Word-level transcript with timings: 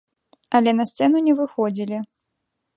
Але 0.59 0.71
на 0.79 0.87
сцэну 0.91 1.23
не 1.27 1.37
выходзілі. 1.43 2.03